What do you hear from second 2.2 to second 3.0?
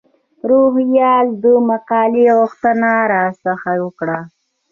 غوښتنه